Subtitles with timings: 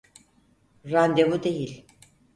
[0.85, 1.85] Randevu değil.